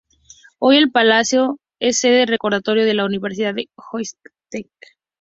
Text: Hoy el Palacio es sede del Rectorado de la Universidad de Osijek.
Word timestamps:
Hoy 0.57 0.77
el 0.77 0.89
Palacio 0.91 1.59
es 1.79 1.99
sede 1.99 2.21
del 2.21 2.27
Rectorado 2.29 2.73
de 2.73 2.93
la 2.95 3.05
Universidad 3.05 3.53
de 3.53 3.69
Osijek. 3.75 4.71